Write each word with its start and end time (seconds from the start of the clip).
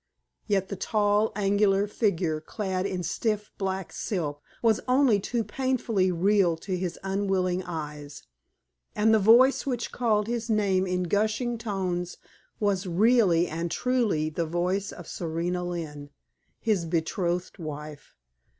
Yet 0.47 0.69
the 0.69 0.75
tall, 0.75 1.31
angular 1.35 1.85
figure 1.85 2.41
clad 2.41 2.87
in 2.87 3.03
stiff 3.03 3.51
black 3.59 3.93
silk 3.93 4.41
was 4.63 4.81
only 4.87 5.19
too 5.19 5.43
painfully 5.43 6.11
real 6.11 6.57
to 6.57 6.75
his 6.75 6.97
unwilling 7.03 7.61
eyes; 7.61 8.23
and 8.95 9.13
the 9.13 9.19
voice 9.19 9.67
which 9.67 9.91
called 9.91 10.25
his 10.25 10.49
name 10.49 10.87
in 10.87 11.03
gushing 11.03 11.55
tones 11.59 12.17
was 12.59 12.87
really 12.87 13.45
and 13.47 13.69
truly 13.69 14.31
the 14.31 14.47
voice 14.47 14.91
of 14.91 15.07
Serena 15.07 15.63
Lynne, 15.63 16.09
his 16.59 16.85
betrothed 16.85 17.59
wife. 17.59 18.15